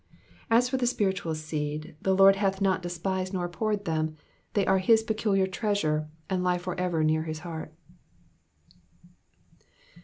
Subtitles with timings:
[0.49, 4.17] As for the spiritual seed, the Lord hath not despised nor abhorred them;
[4.55, 7.71] they are his peculiar treasure and lie for ever near his heart.